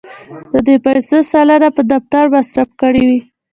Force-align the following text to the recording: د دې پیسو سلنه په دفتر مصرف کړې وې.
د 0.53 0.55
دې 0.67 0.75
پیسو 0.85 1.17
سلنه 1.31 1.69
په 1.77 1.81
دفتر 1.91 2.25
مصرف 2.35 2.69
کړې 2.81 3.03
وې. 3.07 3.19